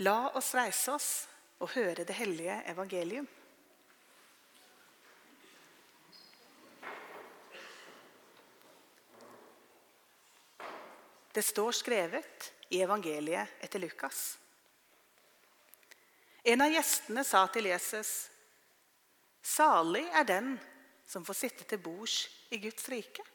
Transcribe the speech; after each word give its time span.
La 0.00 0.30
oss 0.38 0.52
reise 0.54 0.92
oss 0.94 1.08
og 1.58 1.72
høre 1.74 2.04
det 2.06 2.14
hellige 2.14 2.54
evangelium. 2.70 3.26
Det 11.34 11.42
står 11.42 11.74
skrevet 11.74 12.52
i 12.70 12.78
evangeliet 12.82 13.58
etter 13.62 13.82
Lukas. 13.82 14.38
En 16.46 16.62
av 16.62 16.70
gjestene 16.70 17.24
sa 17.26 17.46
til 17.50 17.66
Jesus, 17.66 18.30
'Salig 19.42 20.06
er 20.14 20.24
den 20.24 20.58
som 21.06 21.24
får 21.24 21.34
sitte 21.34 21.64
til 21.64 21.78
bords 21.78 22.28
i 22.50 22.58
Guds 22.58 22.88
rike.' 22.88 23.26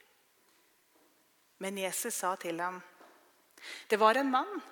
Men 1.58 1.78
Jesus 1.78 2.14
sa 2.14 2.36
til 2.36 2.60
ham, 2.60 2.82
'Det 3.88 4.00
var 4.00 4.16
en 4.16 4.30
mann 4.30 4.62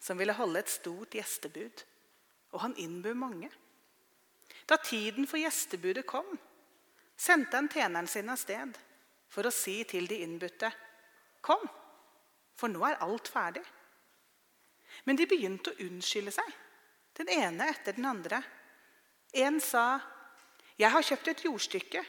som 0.00 0.18
ville 0.18 0.34
holde 0.34 0.58
et 0.58 0.72
stort 0.72 1.14
gjestebud, 1.14 1.84
og 2.52 2.60
han 2.60 2.76
innbød 2.76 3.14
mange.' 3.14 3.52
Da 4.68 4.76
tiden 4.76 5.26
for 5.26 5.40
gjestebudet 5.40 6.06
kom, 6.06 6.38
sendte 7.16 7.56
han 7.56 7.68
tjeneren 7.68 8.06
sin 8.06 8.28
av 8.30 8.38
sted 8.38 8.76
for 9.30 9.46
å 9.46 9.54
si 9.54 9.82
til 9.84 10.06
de 10.06 10.20
innbudte, 10.24 10.70
'Kom, 11.42 11.68
for 12.54 12.68
nå 12.68 12.82
er 12.84 13.02
alt 13.02 13.28
ferdig.' 13.28 13.66
Men 15.04 15.16
de 15.16 15.26
begynte 15.26 15.72
å 15.72 15.86
unnskylde 15.86 16.32
seg, 16.34 16.48
den 17.16 17.28
ene 17.28 17.68
etter 17.70 17.96
den 17.96 18.04
andre. 18.04 18.42
En 19.34 19.60
sa, 19.60 20.00
'Jeg 20.78 20.90
har 20.90 21.02
kjøpt 21.02 21.28
et 21.28 21.44
jordstykke 21.44 22.04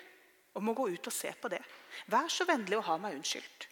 og 0.55 0.63
må 0.63 0.73
gå 0.73 0.87
ut 0.89 1.07
og 1.07 1.13
se 1.13 1.33
på 1.33 1.49
det.' 1.49 1.65
'Vær 2.07 2.29
så 2.29 2.45
vennlig 2.45 2.77
å 2.77 2.87
ha 2.87 2.97
meg 2.97 3.15
unnskyldt.' 3.15 3.67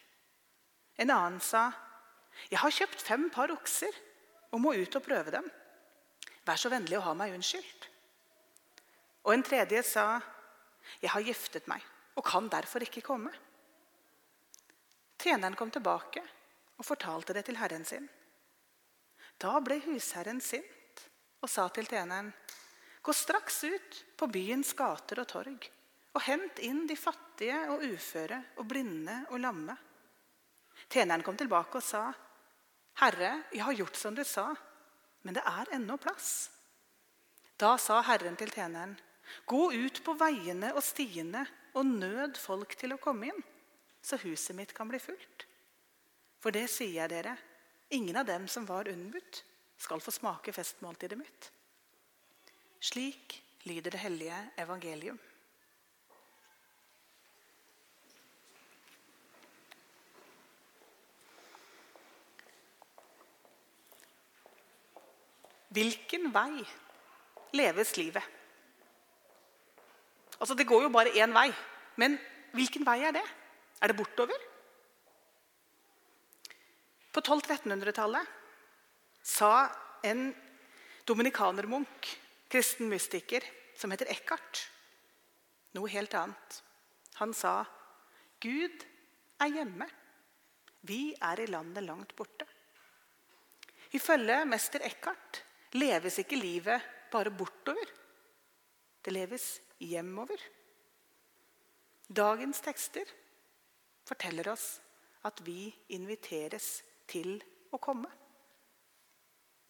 En 0.97 1.09
annen 1.09 1.39
sa, 1.39 1.71
'Jeg 2.49 2.59
har 2.59 2.71
kjøpt 2.71 3.01
fem 3.01 3.29
par 3.29 3.51
okser 3.51 3.93
og 4.51 4.61
må 4.61 4.73
ut 4.73 4.95
og 4.95 5.05
prøve 5.05 5.31
dem.' 5.31 5.51
'Vær 6.45 6.57
så 6.57 6.69
vennlig 6.69 6.97
å 6.97 7.05
ha 7.05 7.13
meg 7.13 7.33
unnskyldt.' 7.35 7.89
Og 9.25 9.33
en 9.33 9.43
tredje 9.43 9.83
sa, 9.83 10.21
'Jeg 11.01 11.11
har 11.11 11.21
giftet 11.21 11.67
meg 11.67 11.83
og 12.15 12.25
kan 12.25 12.49
derfor 12.49 12.81
ikke 12.81 13.05
komme.' 13.05 13.35
Tjeneren 15.19 15.55
kom 15.55 15.71
tilbake 15.71 16.23
og 16.77 16.85
fortalte 16.85 17.33
det 17.35 17.45
til 17.45 17.59
herren 17.59 17.85
sin. 17.85 18.07
Da 19.39 19.59
ble 19.59 19.81
husherren 19.83 20.39
sint 20.41 21.03
og 21.41 21.49
sa 21.49 21.67
til 21.69 21.87
tjeneren.: 21.87 22.31
Gå 23.03 23.13
straks 23.13 23.63
ut 23.63 24.05
på 24.15 24.27
byens 24.27 24.73
gater 24.73 25.19
og 25.19 25.27
torg 25.27 25.69
og 26.15 26.21
hent 26.25 26.59
inn 26.65 26.85
de 26.87 26.95
fattige 26.99 27.59
og 27.71 27.83
uføre 27.85 28.39
og 28.57 28.67
blinde 28.67 29.21
og 29.29 29.39
lamme. 29.39 29.75
Tjeneren 30.89 31.23
kom 31.23 31.37
tilbake 31.37 31.77
og 31.77 31.85
sa, 31.85 32.09
'Herre, 32.99 33.43
jeg 33.53 33.63
har 33.63 33.73
gjort 33.73 33.95
som 33.95 34.15
du 34.15 34.23
sa, 34.27 34.51
men 35.23 35.35
det 35.35 35.43
er 35.45 35.75
ennå 35.75 35.95
plass.' 35.97 36.49
Da 37.59 37.77
sa 37.77 38.01
Herren 38.01 38.35
til 38.35 38.51
tjeneren, 38.51 38.97
'Gå 39.45 39.71
ut 39.71 40.03
på 40.03 40.13
veiene 40.19 40.73
og 40.73 40.83
stiene 40.83 41.45
og 41.73 41.85
nød 41.85 42.35
folk 42.37 42.75
til 42.75 42.93
å 42.93 42.99
komme 42.99 43.29
inn, 43.31 43.43
så 44.01 44.17
huset 44.17 44.55
mitt 44.55 44.73
kan 44.73 44.87
bli 44.87 44.99
fullt.' 44.99 45.45
For 46.39 46.51
det 46.51 46.69
sier 46.71 47.01
jeg 47.01 47.09
dere, 47.09 47.37
ingen 47.91 48.15
av 48.15 48.25
dem 48.25 48.47
som 48.47 48.65
var 48.65 48.87
unnbudt, 48.87 49.43
skal 49.77 50.01
få 50.03 50.11
smake 50.11 50.53
festmåltidet 50.55 51.17
mitt. 51.17 51.51
Slik 52.79 53.41
lyder 53.67 53.91
det 53.91 53.99
hellige 53.99 54.39
evangelium. 54.57 55.19
Hvilken 65.69 66.31
vei 66.33 66.63
leves 67.53 67.95
livet? 67.97 68.23
Altså, 70.39 70.55
Det 70.55 70.67
går 70.67 70.83
jo 70.83 70.89
bare 70.89 71.13
én 71.13 71.33
vei, 71.33 71.51
men 71.97 72.17
hvilken 72.53 72.85
vei 72.85 73.01
er 73.03 73.11
det? 73.11 73.25
Er 73.81 73.87
det 73.87 73.97
bortover? 73.97 74.37
På 77.11 77.21
1200-1300-tallet 77.21 78.27
sa 79.23 79.69
en 80.03 80.33
dominikanermunk, 81.07 82.07
kristen 82.49 82.89
mystiker, 82.89 83.43
som 83.75 83.91
heter 83.91 84.09
Eckhart, 84.11 84.69
noe 85.73 85.89
helt 85.89 86.13
annet. 86.13 86.61
Han 87.19 87.33
sa 87.33 87.65
Gud 88.39 88.85
er 89.41 89.51
hjemme. 89.51 89.87
Vi 90.87 91.13
er 91.21 91.41
i 91.43 91.49
landet 91.51 91.83
langt 91.83 92.15
borte. 92.15 92.45
Ifølge 93.91 94.45
mester 94.47 94.83
Eckhart 94.85 95.43
leves 95.77 96.19
ikke 96.21 96.39
livet 96.39 96.85
bare 97.11 97.33
bortover. 97.33 97.91
Det 99.01 99.13
leves 99.13 99.59
hjemover. 99.79 100.41
Dagens 102.07 102.61
tekster 102.65 103.09
forteller 104.07 104.49
oss 104.49 104.79
at 105.27 105.41
vi 105.45 105.69
inviteres 105.93 106.79
til 107.09 107.37
å 107.71 107.77
komme. 107.77 108.09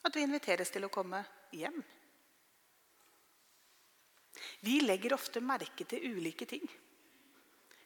At 0.05 0.15
vi 0.15 0.23
inviteres 0.23 0.71
til 0.71 0.85
å 0.87 0.91
komme 0.93 1.19
hjem. 1.51 1.81
Vi 4.63 4.79
legger 4.85 5.15
ofte 5.17 5.41
merke 5.43 5.83
til 5.87 6.15
ulike 6.15 6.47
ting. 6.47 6.63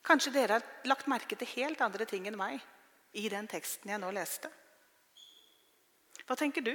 Kanskje 0.04 0.34
dere 0.36 0.60
har 0.60 0.90
lagt 0.90 1.08
merke 1.10 1.38
til 1.40 1.50
helt 1.56 1.82
andre 1.82 2.06
ting 2.06 2.28
enn 2.28 2.38
meg 2.38 2.60
i 3.18 3.30
den 3.32 3.48
teksten 3.50 3.94
jeg 3.94 4.02
nå 4.02 4.10
leste. 4.14 4.50
Hva 6.28 6.38
tenker 6.40 6.66
du 6.66 6.74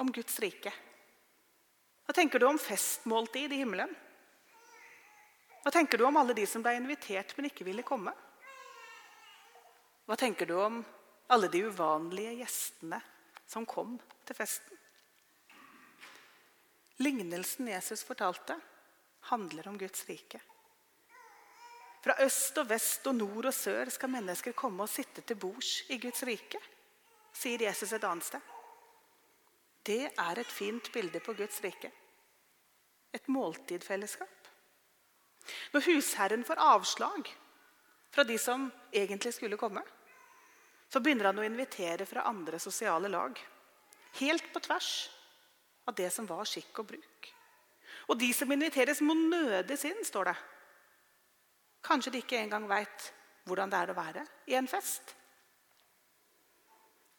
om 0.00 0.12
Guds 0.12 0.40
rike? 0.40 0.72
Hva 2.06 2.14
tenker 2.16 2.40
du 2.40 2.46
om 2.48 2.58
festmåltid 2.58 3.52
i 3.52 3.60
himmelen? 3.60 3.92
Hva 5.60 5.70
tenker 5.70 6.00
du 6.00 6.06
om 6.08 6.16
alle 6.16 6.34
de 6.34 6.46
som 6.48 6.64
ble 6.64 6.72
invitert, 6.78 7.36
men 7.36 7.50
ikke 7.50 7.66
ville 7.68 7.84
komme? 7.86 8.14
Hva 10.08 10.16
tenker 10.18 10.48
du 10.48 10.56
om 10.56 10.80
alle 11.30 11.50
de 11.52 11.60
uvanlige 11.68 12.32
gjestene 12.40 12.98
som 13.46 13.68
kom 13.68 13.98
til 14.26 14.38
festen? 14.38 14.78
Lignelsen 17.00 17.68
Jesus 17.70 18.02
fortalte, 18.04 18.56
handler 19.30 19.68
om 19.68 19.76
Guds 19.78 20.02
rike. 20.08 20.40
Fra 22.00 22.16
øst 22.24 22.56
og 22.58 22.70
vest 22.72 23.06
og 23.06 23.18
nord 23.20 23.50
og 23.50 23.54
sør 23.54 23.92
skal 23.92 24.12
mennesker 24.12 24.56
komme 24.56 24.84
og 24.84 24.92
sitte 24.92 25.20
til 25.20 25.36
bords 25.36 25.82
i 25.92 26.00
Guds 26.00 26.24
rike, 26.24 26.60
sier 27.36 27.68
Jesus 27.68 27.92
et 27.92 28.08
annet 28.08 28.26
sted. 28.26 28.59
Det 29.82 30.10
er 30.10 30.38
et 30.38 30.52
fint 30.52 30.92
bilde 30.92 31.20
på 31.24 31.34
Guds 31.38 31.60
rike. 31.64 31.90
Et 33.12 33.28
måltidfellesskap. 33.28 34.50
Når 35.72 35.86
husherren 35.88 36.44
får 36.44 36.60
avslag 36.62 37.30
fra 38.10 38.24
de 38.24 38.36
som 38.38 38.68
egentlig 38.92 39.32
skulle 39.34 39.58
komme, 39.58 39.82
så 40.90 41.00
begynner 41.00 41.30
han 41.30 41.38
å 41.38 41.46
invitere 41.46 42.06
fra 42.06 42.26
andre 42.28 42.58
sosiale 42.58 43.08
lag. 43.08 43.38
Helt 44.20 44.52
på 44.52 44.62
tvers 44.62 45.10
av 45.86 45.94
det 45.94 46.10
som 46.10 46.26
var 46.26 46.48
skikk 46.48 46.82
og 46.82 46.90
bruk. 46.92 47.30
Og 48.10 48.18
de 48.18 48.32
som 48.34 48.50
inviteres, 48.52 49.00
må 49.00 49.14
nødes 49.14 49.84
inn, 49.86 50.04
står 50.06 50.32
det. 50.32 50.36
Kanskje 51.86 52.12
de 52.12 52.22
ikke 52.24 52.40
engang 52.42 52.66
veit 52.68 53.10
hvordan 53.48 53.70
det 53.72 53.78
er 53.78 53.92
å 53.92 53.96
være 53.96 54.26
i 54.50 54.56
en 54.58 54.68
fest. 54.70 55.14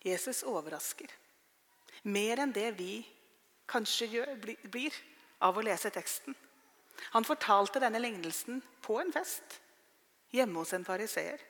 Jesus 0.03 0.43
overrasker. 0.47 1.09
Mer 2.03 2.41
enn 2.41 2.53
det 2.53 2.71
vi 2.79 3.01
kanskje 3.69 4.07
gjør, 4.15 4.31
blir 4.71 4.95
av 5.41 5.57
å 5.57 5.63
lese 5.65 5.91
teksten. 5.93 6.35
Han 7.13 7.25
fortalte 7.25 7.81
denne 7.81 8.01
lignelsen 8.01 8.61
på 8.81 8.97
en 9.01 9.11
fest 9.13 9.59
hjemme 10.33 10.61
hos 10.61 10.73
en 10.73 10.85
fariseer. 10.85 11.41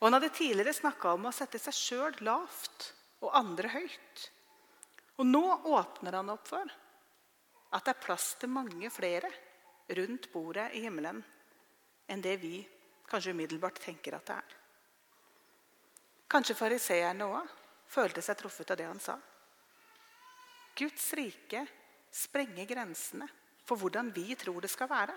Og 0.00 0.06
Han 0.08 0.18
hadde 0.18 0.34
tidligere 0.36 0.74
snakka 0.74 1.14
om 1.16 1.26
å 1.26 1.32
sette 1.32 1.58
seg 1.58 1.76
sjøl 1.76 2.16
lavt 2.26 2.90
og 3.24 3.34
andre 3.34 3.70
høyt. 3.72 4.24
Og 5.18 5.26
nå 5.26 5.44
åpner 5.70 6.18
han 6.18 6.32
opp 6.34 6.48
for 6.50 6.74
at 7.74 7.86
det 7.86 7.94
er 7.94 8.04
plass 8.04 8.34
til 8.38 8.52
mange 8.52 8.90
flere 8.92 9.30
rundt 9.98 10.30
bordet 10.32 10.70
i 10.74 10.82
himmelen 10.84 11.22
enn 12.10 12.22
det 12.22 12.36
vi 12.42 12.58
kanskje 13.08 13.32
umiddelbart 13.34 13.80
tenker 13.82 14.16
at 14.16 14.26
det 14.28 14.36
er. 14.36 14.56
Kanskje 16.30 16.58
fariseerne 16.58 17.28
òg 17.30 17.52
følte 17.94 18.22
seg 18.24 18.38
truffet 18.40 18.74
av 18.74 18.80
det 18.80 18.88
han 18.88 19.00
sa. 19.02 19.14
Guds 20.74 21.06
rike 21.14 21.62
sprenger 22.14 22.66
grensene 22.66 23.28
for 23.64 23.80
hvordan 23.80 24.10
vi 24.14 24.34
tror 24.38 24.60
det 24.64 24.70
skal 24.72 24.90
være. 24.90 25.14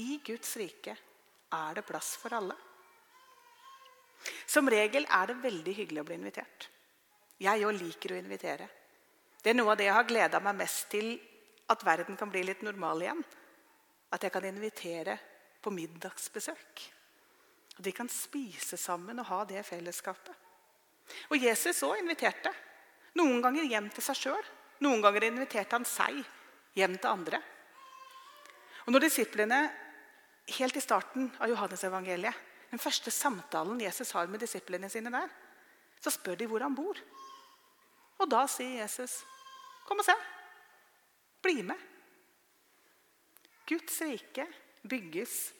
I 0.00 0.20
Guds 0.24 0.56
rike 0.56 0.94
er 1.52 1.74
det 1.76 1.84
plass 1.86 2.14
for 2.20 2.34
alle. 2.36 2.56
Som 4.46 4.70
regel 4.70 5.04
er 5.10 5.28
det 5.28 5.42
veldig 5.42 5.74
hyggelig 5.76 6.02
å 6.02 6.06
bli 6.08 6.16
invitert. 6.20 6.68
Jeg 7.42 7.66
òg 7.66 7.74
liker 7.76 8.14
å 8.14 8.20
invitere. 8.20 8.68
Det 9.42 9.50
er 9.50 9.58
noe 9.58 9.72
av 9.72 9.78
det 9.80 9.88
jeg 9.88 9.96
har 9.96 10.08
gleda 10.08 10.40
meg 10.40 10.60
mest 10.60 10.88
til 10.92 11.16
at 11.72 11.84
verden 11.84 12.16
kan 12.18 12.30
bli 12.30 12.44
litt 12.46 12.62
normal 12.62 13.02
igjen. 13.02 13.22
At 14.12 14.22
jeg 14.22 14.32
kan 14.34 14.46
invitere 14.46 15.16
på 15.62 15.72
middagsbesøk. 15.74 16.84
At 17.78 17.84
vi 17.84 17.94
kan 17.96 18.10
spise 18.12 18.78
sammen 18.78 19.20
og 19.22 19.28
ha 19.32 19.40
det 19.48 19.64
fellesskapet. 19.66 20.41
Og 21.30 21.40
Jesus 21.40 21.82
òg 21.86 22.00
inviterte. 22.00 22.52
Noen 23.18 23.42
ganger 23.44 23.68
hjem 23.68 23.90
til 23.92 24.04
seg 24.04 24.18
sjøl. 24.18 24.50
Noen 24.82 25.02
ganger 25.04 25.28
inviterte 25.28 25.76
han 25.76 25.86
seg 25.86 26.22
hjem 26.78 26.96
til 26.98 27.10
andre. 27.10 27.42
Og 28.86 28.94
når 28.94 29.06
disiplene 29.06 29.60
helt 30.58 30.76
i 30.76 30.82
starten 30.82 31.28
av 31.38 31.50
Johannes-evangeliet, 31.52 32.48
den 32.72 32.80
første 32.80 33.12
samtalen 33.12 33.80
Jesus 33.82 34.10
har 34.16 34.30
med 34.32 34.40
disiplene 34.42 34.88
sine 34.90 35.12
der, 35.12 35.28
så 36.02 36.10
spør 36.10 36.38
de 36.40 36.48
hvor 36.50 36.64
han 36.64 36.74
bor. 36.74 36.98
Og 38.18 38.30
da 38.30 38.46
sier 38.46 38.80
Jesus, 38.82 39.24
'Kom 39.86 39.98
og 39.98 40.04
se. 40.04 40.14
Bli 41.42 41.62
med.' 41.62 41.88
Guds 43.66 44.00
rike 44.00 44.46
bygges 44.88 45.52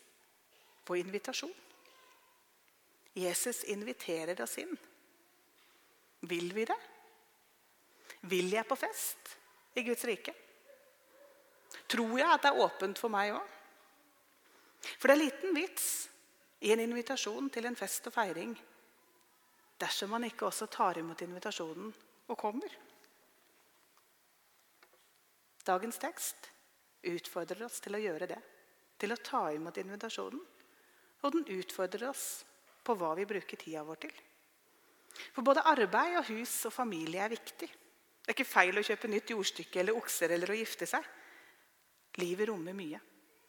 på 0.84 0.96
invitasjon. 0.96 1.54
Jesus 3.14 3.64
inviterer 3.64 4.40
oss 4.42 4.58
inn. 4.58 4.78
Vil 6.30 6.52
vi 6.54 6.64
det? 6.68 6.78
Vil 8.30 8.52
jeg 8.54 8.66
på 8.68 8.78
fest 8.78 9.32
i 9.74 9.82
Guds 9.82 10.04
rike? 10.06 10.34
Tror 11.90 12.14
jeg 12.18 12.28
at 12.28 12.44
det 12.44 12.52
er 12.52 12.62
åpent 12.62 13.00
for 13.00 13.12
meg 13.12 13.34
òg? 13.34 13.58
For 14.98 15.10
det 15.10 15.16
er 15.16 15.24
liten 15.24 15.56
vits 15.56 15.88
i 16.62 16.70
en 16.74 16.82
invitasjon 16.82 17.50
til 17.54 17.66
en 17.66 17.78
fest 17.78 18.06
og 18.10 18.14
feiring 18.14 18.54
dersom 19.82 20.12
man 20.14 20.26
ikke 20.28 20.46
også 20.46 20.68
tar 20.70 21.00
imot 21.00 21.24
invitasjonen 21.24 21.90
og 22.30 22.38
kommer. 22.38 22.70
Dagens 25.66 25.98
tekst 26.02 26.50
utfordrer 27.06 27.64
oss 27.66 27.80
til 27.82 27.98
å 27.98 28.02
gjøre 28.02 28.28
det, 28.30 28.38
til 28.98 29.14
å 29.14 29.18
ta 29.18 29.48
imot 29.54 29.78
invitasjonen. 29.82 30.42
Og 31.22 31.34
den 31.34 31.46
utfordrer 31.58 32.08
oss 32.08 32.26
på 32.82 32.94
hva 32.98 33.12
vi 33.18 33.26
bruker 33.30 33.58
tida 33.58 33.82
vår 33.86 34.00
til. 34.06 34.14
For 35.32 35.44
både 35.44 35.64
arbeid 35.68 36.18
og 36.20 36.28
hus 36.30 36.54
og 36.68 36.74
familie 36.74 37.22
er 37.24 37.32
viktig. 37.32 37.68
Det 38.22 38.30
er 38.30 38.36
ikke 38.36 38.46
feil 38.48 38.78
å 38.78 38.84
kjøpe 38.86 39.10
nytt 39.10 39.32
jordstykke 39.34 39.80
eller 39.82 39.98
okser 39.98 40.34
eller 40.36 40.52
å 40.52 40.56
gifte 40.56 40.86
seg. 40.86 41.06
Livet 42.22 42.48
rommer 42.48 42.76
mye. 42.76 43.00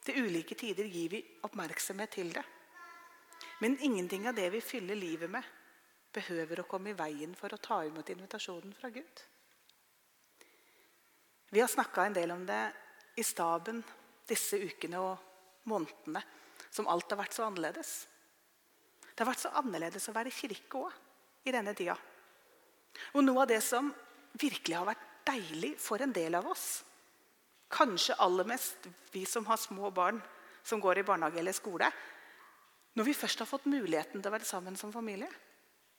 Til 0.03 0.25
ulike 0.25 0.57
tider 0.59 0.87
gir 0.89 1.11
vi 1.13 1.21
oppmerksomhet 1.45 2.11
til 2.17 2.31
det. 2.35 2.43
Men 3.61 3.77
ingenting 3.85 4.25
av 4.27 4.35
det 4.35 4.49
vi 4.51 4.63
fyller 4.63 4.97
livet 4.97 5.31
med, 5.31 5.43
behøver 6.13 6.61
å 6.61 6.67
komme 6.69 6.91
i 6.91 6.97
veien 6.97 7.35
for 7.37 7.53
å 7.53 7.61
ta 7.61 7.79
imot 7.85 8.09
invitasjonen 8.11 8.73
fra 8.77 8.89
Gud. 8.93 9.21
Vi 11.53 11.61
har 11.61 11.69
snakka 11.69 12.07
en 12.07 12.17
del 12.17 12.33
om 12.33 12.43
det 12.45 12.63
i 13.17 13.23
staben 13.25 13.83
disse 14.27 14.57
ukene 14.57 15.01
og 15.01 15.69
månedene 15.69 16.21
som 16.73 16.89
alt 16.89 17.11
har 17.13 17.21
vært 17.21 17.35
så 17.37 17.45
annerledes. 17.45 17.93
Det 19.13 19.21
har 19.21 19.29
vært 19.29 19.43
så 19.45 19.53
annerledes 19.61 20.09
å 20.09 20.15
være 20.15 20.33
i 20.33 20.35
kirke 20.35 20.81
òg 20.81 21.02
i 21.43 21.53
denne 21.53 21.73
tida. 21.77 21.95
Og 23.13 23.23
noe 23.25 23.43
av 23.43 23.49
det 23.49 23.61
som 23.65 23.89
virkelig 24.39 24.77
har 24.77 24.87
vært 24.87 25.09
deilig 25.27 25.73
for 25.81 26.01
en 26.03 26.13
del 26.13 26.35
av 26.37 26.47
oss, 26.51 26.83
kanskje 27.73 28.19
aller 28.21 28.47
mest 28.47 28.87
vi 29.13 29.23
som 29.25 29.45
har 29.49 29.57
små 29.57 29.89
barn 29.93 30.19
som 30.63 30.81
går 30.81 31.01
i 31.01 31.05
barnehage 31.07 31.39
eller 31.41 31.55
skole 31.55 31.89
Når 32.93 33.07
vi 33.07 33.13
først 33.17 33.39
har 33.41 33.49
fått 33.49 33.65
muligheten 33.65 34.21
til 34.21 34.29
å 34.29 34.33
være 34.35 34.45
sammen 34.45 34.75
som 34.77 34.91
familie, 34.93 35.29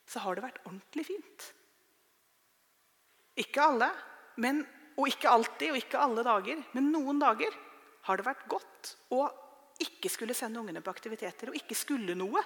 så 0.06 0.20
har 0.22 0.36
det 0.36 0.44
vært 0.44 0.60
ordentlig 0.62 1.04
fint. 1.08 1.46
Ikke 3.34 3.64
alle, 3.66 3.88
men, 4.38 4.60
og 4.94 5.08
ikke 5.10 5.32
alltid 5.32 5.72
og 5.72 5.80
ikke 5.80 5.98
alle 5.98 6.22
dager, 6.22 6.60
men 6.76 6.92
noen 6.92 7.18
dager 7.18 7.56
har 8.06 8.20
det 8.20 8.28
vært 8.28 8.46
godt 8.46 8.92
å 9.16 9.24
ikke 9.82 10.12
skulle 10.12 10.36
sende 10.38 10.60
ungene 10.60 10.84
på 10.84 10.92
aktiviteter 10.94 11.50
og 11.50 11.58
ikke 11.58 11.74
skulle 11.74 12.14
noe, 12.14 12.42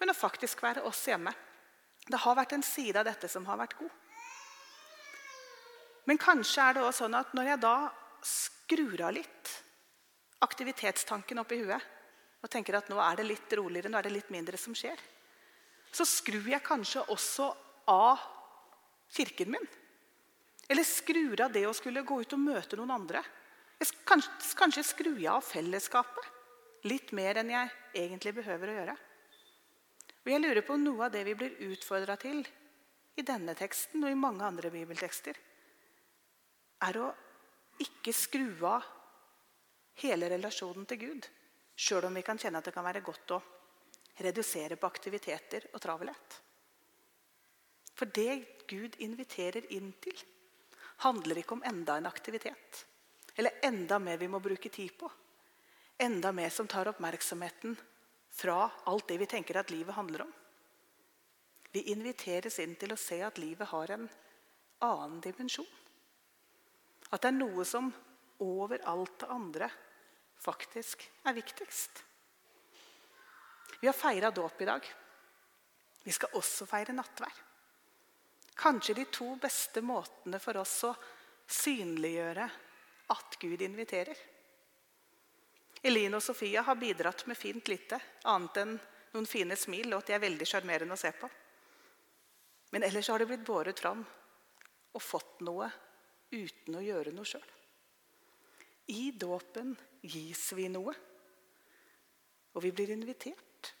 men 0.00 0.10
å 0.10 0.16
faktisk 0.18 0.64
være 0.66 0.82
oss 0.88 1.04
hjemme. 1.06 1.30
Det 2.06 2.20
har 2.22 2.36
vært 2.38 2.54
en 2.54 2.64
side 2.64 2.98
av 3.00 3.06
dette 3.08 3.28
som 3.30 3.46
har 3.48 3.58
vært 3.58 3.76
god. 3.78 3.94
Men 6.06 6.20
kanskje 6.22 6.62
er 6.62 6.76
det 6.76 6.84
også 6.86 7.04
sånn 7.04 7.18
at 7.18 7.32
når 7.34 7.50
jeg 7.50 7.62
da 7.64 7.76
skrur 8.26 9.00
av 9.08 9.14
litt 9.16 9.52
aktivitetstanken 10.46 11.40
opp 11.42 11.54
i 11.54 11.60
huet 11.64 11.92
og 12.44 12.50
tenker 12.52 12.78
at 12.78 12.90
nå 12.92 13.00
er 13.02 13.18
det 13.18 13.26
litt 13.26 13.54
roligere, 13.58 13.90
nå 13.90 13.98
er 13.98 14.06
det 14.06 14.14
litt 14.14 14.30
mindre 14.30 14.58
som 14.60 14.74
skjer, 14.76 15.00
så 15.90 16.06
skrur 16.06 16.46
jeg 16.46 16.62
kanskje 16.62 17.02
også 17.10 17.48
av 17.90 18.22
kirken 19.16 19.50
min. 19.56 19.66
Eller 20.68 20.86
skrur 20.86 21.40
av 21.42 21.52
det 21.54 21.64
å 21.66 21.74
skulle 21.74 22.04
gå 22.06 22.20
ut 22.22 22.36
og 22.36 22.42
møte 22.42 22.78
noen 22.78 22.94
andre. 22.94 23.22
Kanskje, 24.06 24.30
kanskje 24.58 24.86
skrur 24.86 25.18
jeg 25.18 25.32
av 25.32 25.44
fellesskapet 25.46 26.86
litt 26.86 27.10
mer 27.16 27.40
enn 27.40 27.50
jeg 27.50 27.70
egentlig 27.98 28.34
behøver 28.36 28.70
å 28.70 28.78
gjøre. 28.78 28.96
Og 30.26 30.32
jeg 30.32 30.42
lurer 30.42 30.64
på 30.66 30.74
noe 30.82 31.06
av 31.06 31.12
det 31.14 31.22
vi 31.22 31.36
blir 31.38 31.60
utfordra 31.68 32.16
til 32.18 32.40
i 33.16 33.24
denne 33.24 33.54
teksten 33.54 34.02
og 34.02 34.10
i 34.10 34.18
mange 34.18 34.42
andre 34.42 34.72
bibeltekster 34.74 35.38
er 36.82 36.98
å 36.98 37.12
ikke 37.80 38.10
skru 38.10 38.48
av 38.66 38.82
hele 40.02 40.28
relasjonen 40.34 40.84
til 40.90 40.98
Gud, 41.04 41.28
sjøl 41.78 42.08
om 42.08 42.18
vi 42.18 42.24
kan 42.26 42.42
kjenne 42.42 42.58
at 42.58 42.66
det 42.66 42.74
kan 42.74 42.84
være 42.84 43.04
godt 43.06 43.36
å 43.36 43.40
redusere 44.18 44.76
på 44.80 44.90
aktiviteter 44.90 45.70
og 45.72 45.80
travelhet. 45.84 46.40
For 47.96 48.10
det 48.10 48.66
Gud 48.66 48.98
inviterer 49.06 49.70
inn 49.78 49.92
til, 50.02 50.18
handler 51.06 51.38
ikke 51.38 51.56
om 51.56 51.64
enda 51.70 52.00
en 52.00 52.10
aktivitet. 52.10 52.82
Eller 53.36 53.60
enda 53.64 54.00
mer 54.02 54.18
vi 54.18 54.28
må 54.32 54.40
bruke 54.42 54.72
tid 54.72 54.96
på. 54.98 55.08
Enda 56.02 56.32
mer 56.32 56.50
som 56.50 56.66
tar 56.68 56.90
oppmerksomheten 56.90 57.76
fra 58.36 58.70
alt 58.84 59.08
det 59.08 59.16
vi 59.18 59.28
tenker 59.30 59.56
at 59.56 59.70
livet 59.72 59.96
handler 59.96 60.26
om. 60.26 60.32
Vi 61.72 61.86
inviteres 61.92 62.58
inn 62.60 62.74
til 62.76 62.92
å 62.92 63.00
se 63.00 63.18
at 63.24 63.40
livet 63.40 63.68
har 63.72 63.92
en 63.94 64.04
annen 64.84 65.20
dimensjon. 65.24 65.68
At 67.10 67.22
det 67.22 67.30
er 67.30 67.38
noe 67.38 67.64
som 67.68 67.88
over 68.44 68.82
alt 68.88 69.18
det 69.22 69.30
andre 69.32 69.70
faktisk 70.44 71.06
er 71.24 71.36
viktigst. 71.36 72.02
Vi 73.80 73.88
har 73.88 73.96
feira 73.96 74.30
dåp 74.30 74.60
i 74.62 74.68
dag. 74.68 74.86
Vi 76.04 76.12
skal 76.12 76.36
også 76.38 76.68
feire 76.68 76.94
nattvær. 76.96 77.42
Kanskje 78.56 78.96
de 78.96 79.04
to 79.12 79.34
beste 79.40 79.82
måtene 79.84 80.40
for 80.40 80.56
oss 80.60 80.78
å 80.88 80.94
synliggjøre 81.46 82.46
at 83.12 83.36
Gud 83.40 83.62
inviterer. 83.62 84.16
Eline 85.86 86.18
og 86.18 86.24
Sofia 86.24 86.64
har 86.66 86.78
bidratt 86.80 87.26
med 87.30 87.38
fint 87.38 87.68
lite, 87.70 87.98
annet 88.26 88.62
enn 88.62 88.76
noen 89.14 89.28
fine 89.28 89.56
smil 89.56 89.92
og 89.92 90.02
at 90.02 90.10
de 90.10 90.16
er 90.16 90.24
veldig 90.24 90.48
sjarmerende 90.48 90.96
å 90.96 91.00
se 91.00 91.12
på. 91.14 91.28
Men 92.74 92.86
ellers 92.86 93.08
har 93.12 93.22
de 93.22 93.28
blitt 93.30 93.46
båret 93.46 93.78
fram 93.80 94.02
og 94.96 95.02
fått 95.02 95.44
noe 95.46 95.68
uten 96.32 96.76
å 96.76 96.82
gjøre 96.82 97.14
noe 97.14 97.28
sjøl. 97.28 97.46
I 98.92 99.10
dåpen 99.18 99.74
gis 100.02 100.48
vi 100.54 100.68
noe, 100.70 100.94
og 102.54 102.62
vi 102.64 102.72
blir 102.74 102.92
invitert 102.94 103.72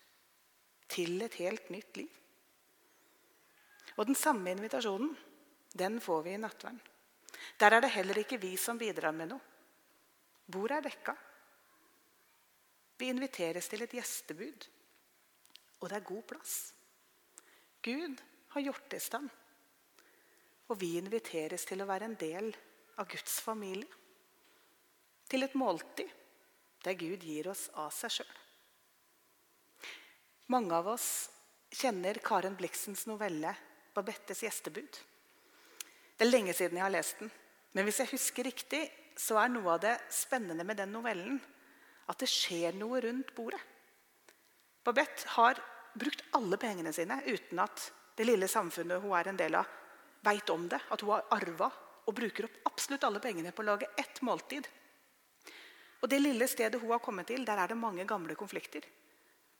til 0.90 1.20
et 1.22 1.38
helt 1.40 1.70
nytt 1.74 1.98
liv. 1.98 2.10
Og 3.96 4.06
Den 4.06 4.18
samme 4.18 4.52
invitasjonen 4.52 5.14
den 5.76 6.00
får 6.00 6.22
vi 6.24 6.34
i 6.34 6.40
nattverden. 6.40 6.80
Der 7.60 7.72
er 7.72 7.82
det 7.84 7.92
heller 7.94 8.18
ikke 8.20 8.40
vi 8.40 8.56
som 8.60 8.78
bidrar 8.78 9.14
med 9.16 9.32
noe. 9.32 9.40
Bordet 10.46 10.78
er 10.78 10.86
dekka. 10.88 11.14
Vi 12.96 13.10
inviteres 13.12 13.68
til 13.68 13.84
et 13.84 13.92
gjestebud, 13.92 14.68
og 15.80 15.88
det 15.90 15.98
er 15.98 16.08
god 16.08 16.22
plass. 16.30 16.54
Gud 17.84 18.22
har 18.54 18.64
gjort 18.64 18.88
det 18.90 19.00
i 19.02 19.04
stand. 19.04 19.28
Og 20.66 20.80
vi 20.80 20.96
inviteres 20.98 21.66
til 21.68 21.82
å 21.82 21.88
være 21.88 22.08
en 22.08 22.16
del 22.18 22.48
av 22.98 23.06
Guds 23.10 23.38
familie. 23.44 23.86
Til 25.28 25.44
et 25.46 25.54
måltid 25.58 26.10
der 26.86 26.98
Gud 26.98 27.22
gir 27.26 27.50
oss 27.50 27.66
av 27.74 27.92
seg 27.94 28.18
sjøl. 28.18 28.34
Mange 30.54 30.74
av 30.74 30.88
oss 30.92 31.08
kjenner 31.74 32.20
Karen 32.22 32.54
Bliksens 32.58 33.06
novelle 33.10 33.54
'Babettes 33.94 34.42
gjestebud'. 34.44 34.98
Det 36.16 36.24
er 36.24 36.30
lenge 36.30 36.54
siden 36.54 36.78
jeg 36.78 36.84
har 36.84 36.94
lest 36.94 37.18
den. 37.18 37.30
Men 37.72 37.84
hvis 37.84 37.98
jeg 38.00 38.12
husker 38.12 38.44
riktig, 38.44 38.82
så 39.16 39.38
er 39.40 39.48
noe 39.48 39.74
av 39.74 39.80
det 39.80 39.96
spennende 40.12 40.64
med 40.64 40.76
den 40.76 40.92
novellen 40.92 41.40
at 42.06 42.18
det 42.22 42.28
skjer 42.30 42.76
noe 42.78 43.00
rundt 43.02 43.32
bordet. 43.36 43.60
Babette 44.86 45.26
har 45.34 45.58
brukt 45.98 46.22
alle 46.38 46.58
pengene 46.60 46.92
sine 46.94 47.18
uten 47.26 47.58
at 47.58 47.88
det 48.16 48.26
lille 48.28 48.48
samfunnet 48.48 49.02
hun 49.02 49.16
er 49.18 49.30
en 49.30 49.38
del 49.38 49.58
av, 49.58 49.66
veit 50.24 50.50
om 50.50 50.68
det, 50.70 50.78
at 50.90 51.02
hun 51.02 51.12
har 51.14 51.26
arva 51.36 51.70
og 52.06 52.14
bruker 52.14 52.46
opp 52.46 52.60
absolutt 52.70 53.04
alle 53.06 53.22
pengene 53.22 53.52
på 53.52 53.64
å 53.64 53.70
lage 53.72 53.88
ett 53.98 54.22
måltid. 54.22 54.68
Og 56.02 56.08
Det 56.08 56.20
lille 56.20 56.46
stedet 56.48 56.80
hun 56.80 56.92
har 56.92 57.02
kommet 57.02 57.26
til, 57.26 57.44
der 57.44 57.58
er 57.58 57.72
det 57.72 57.78
mange 57.80 58.04
gamle 58.06 58.36
konflikter. 58.38 58.84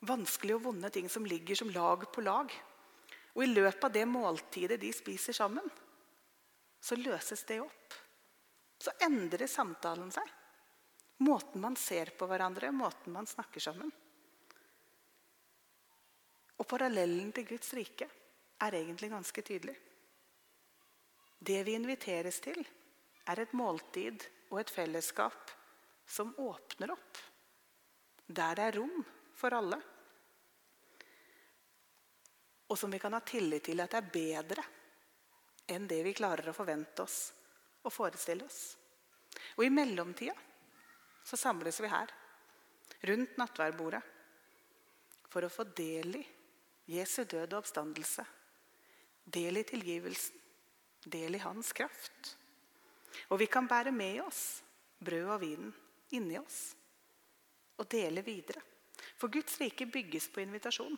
Vanskelige 0.06 0.60
og 0.60 0.66
vonde 0.68 0.90
ting 0.94 1.08
som 1.10 1.26
ligger 1.26 1.58
som 1.58 1.72
lag 1.72 2.04
på 2.12 2.22
lag. 2.22 2.52
Og 3.34 3.42
I 3.42 3.50
løpet 3.50 3.84
av 3.84 3.92
det 3.92 4.04
måltidet 4.06 4.78
de 4.80 4.92
spiser 4.94 5.34
sammen, 5.34 5.64
så 6.80 6.96
løses 7.00 7.42
det 7.48 7.58
opp. 7.64 7.96
Så 8.78 8.92
endrer 9.02 9.48
samtalen 9.50 10.12
seg. 10.14 10.28
Måten 11.16 11.60
man 11.60 11.76
ser 11.76 12.12
på 12.18 12.26
hverandre, 12.28 12.70
måten 12.72 13.12
man 13.12 13.26
snakker 13.26 13.60
sammen. 13.60 13.92
Og 16.56 16.66
parallellen 16.68 17.32
til 17.32 17.46
Guds 17.48 17.72
rike 17.76 18.08
er 18.64 18.76
egentlig 18.76 19.10
ganske 19.12 19.42
tydelig. 19.42 19.76
Det 21.38 21.62
vi 21.64 21.76
inviteres 21.76 22.40
til, 22.40 22.60
er 23.26 23.40
et 23.42 23.52
måltid 23.56 24.24
og 24.50 24.60
et 24.60 24.72
fellesskap 24.72 25.52
som 26.06 26.34
åpner 26.38 26.92
opp. 26.94 27.20
Der 28.26 28.56
det 28.58 28.64
er 28.64 28.78
rom 28.78 29.04
for 29.36 29.54
alle. 29.54 29.78
Og 32.66 32.78
som 32.78 32.90
vi 32.90 32.98
kan 32.98 33.14
ha 33.14 33.20
tillit 33.20 33.68
til 33.68 33.80
at 33.80 33.92
det 33.92 34.00
er 34.00 34.12
bedre 34.12 34.64
enn 35.70 35.86
det 35.90 36.00
vi 36.06 36.14
klarer 36.14 36.50
å 36.50 36.56
forvente 36.56 37.02
oss 37.02 37.18
og 37.82 37.92
forestille 37.94 38.46
oss. 38.46 38.60
Og 39.58 39.66
i 39.66 39.70
mellomtida 39.70 40.34
så 41.26 41.38
samles 41.38 41.80
vi 41.82 41.90
her, 41.90 42.12
rundt 43.10 43.38
nattverdbordet, 43.40 44.02
for 45.26 45.44
å 45.44 45.50
få 45.50 45.66
del 45.76 46.20
i 46.20 46.24
Jesu 46.94 47.24
død 47.24 47.56
og 47.56 47.64
oppstandelse. 47.64 48.24
Del 49.26 49.58
i 49.58 49.64
tilgivelsen, 49.66 50.38
del 51.02 51.34
i 51.34 51.42
hans 51.42 51.72
kraft. 51.74 52.36
Og 53.34 53.40
vi 53.42 53.48
kan 53.50 53.66
bære 53.66 53.90
med 53.94 54.20
oss 54.22 54.62
brød 55.02 55.32
og 55.34 55.42
vinen 55.42 55.74
inni 56.14 56.38
oss 56.38 56.60
og 57.76 57.88
dele 57.90 58.22
videre. 58.24 58.62
For 59.18 59.32
Guds 59.32 59.58
rike 59.60 59.88
bygges 59.90 60.30
på 60.32 60.40
invitasjon. 60.44 60.94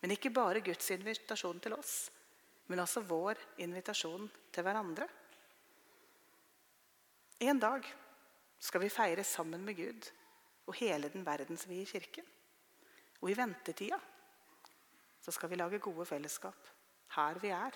Men 0.00 0.14
ikke 0.14 0.32
bare 0.32 0.64
Guds 0.64 0.90
invitasjon 0.94 1.60
til 1.60 1.76
oss, 1.76 2.10
men 2.72 2.80
også 2.80 3.02
vår 3.04 3.38
invitasjon 3.60 4.26
til 4.52 4.64
hverandre. 4.64 5.06
En 7.40 7.60
dag 7.60 7.84
skal 8.60 8.84
vi 8.84 8.92
feire 8.92 9.24
sammen 9.24 9.64
med 9.64 9.76
Gud 9.76 10.10
og 10.66 10.76
hele 10.78 11.08
den 11.12 11.24
verdensvide 11.26 11.86
kirken. 11.88 12.26
Og 13.20 13.30
i 13.30 13.36
ventetida 13.36 13.98
så 15.20 15.32
skal 15.32 15.50
vi 15.50 15.58
lage 15.60 15.82
gode 15.82 16.06
fellesskap 16.08 16.68
her 17.16 17.38
vi 17.42 17.50
er, 17.50 17.74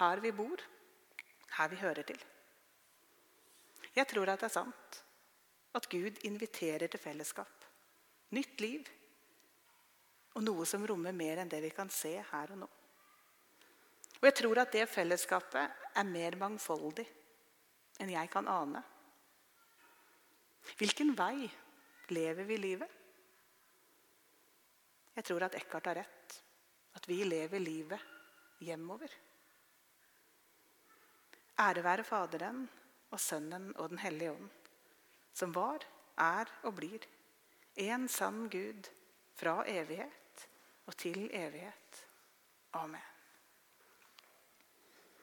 her 0.00 0.20
vi 0.20 0.32
bor, 0.34 0.62
her 1.56 1.68
vi 1.70 1.76
hører 1.78 2.02
til. 2.02 2.18
Jeg 3.94 4.08
tror 4.10 4.32
at 4.32 4.40
det 4.40 4.48
er 4.48 4.56
sant 4.56 5.02
at 5.74 5.88
Gud 5.90 6.18
inviterer 6.26 6.86
til 6.90 7.00
fellesskap. 7.00 7.66
Nytt 8.34 8.60
liv. 8.60 8.88
Og 10.34 10.42
noe 10.42 10.66
som 10.66 10.82
rommer 10.86 11.14
mer 11.14 11.38
enn 11.38 11.50
det 11.50 11.60
vi 11.62 11.70
kan 11.74 11.90
se 11.90 12.16
her 12.18 12.54
og 12.54 12.64
nå. 12.64 12.70
Og 14.18 14.26
jeg 14.26 14.34
tror 14.40 14.62
at 14.62 14.72
det 14.74 14.88
fellesskapet 14.90 15.86
er 15.94 16.08
mer 16.08 16.38
mangfoldig 16.40 17.06
enn 18.02 18.10
jeg 18.10 18.30
kan 18.32 18.48
ane. 18.50 18.82
Hvilken 20.78 21.12
vei 21.16 21.48
lever 22.10 22.48
vi 22.48 22.56
livet? 22.58 23.00
Jeg 25.14 25.26
tror 25.28 25.46
at 25.46 25.54
Eckhart 25.58 25.90
har 25.90 26.00
rett. 26.02 26.40
At 26.94 27.08
vi 27.08 27.20
lever 27.26 27.62
livet 27.62 28.10
hjemover. 28.64 29.12
Ære 31.60 31.84
være 31.84 32.04
Faderen 32.04 32.64
og 33.14 33.20
Sønnen 33.20 33.70
og 33.76 33.90
Den 33.92 33.98
hellige 34.02 34.32
ånd, 34.32 34.50
som 35.32 35.54
var, 35.54 35.84
er 36.18 36.50
og 36.62 36.74
blir 36.78 37.06
en 37.86 38.08
sann 38.08 38.48
Gud 38.50 38.90
fra 39.38 39.62
evighet 39.70 40.46
og 40.86 40.96
til 40.98 41.28
evighet. 41.30 42.06
Amen. 42.74 43.13